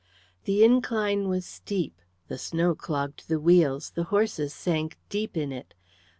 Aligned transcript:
The 0.45 0.63
incline 0.63 1.29
was 1.29 1.45
steep, 1.45 2.01
the 2.27 2.39
snow 2.39 2.73
clogged 2.73 3.25
the 3.29 3.39
wheels, 3.39 3.91
the 3.91 4.05
horses 4.05 4.51
sank 4.51 4.97
deep 5.09 5.37
in 5.37 5.51
it. 5.51 5.75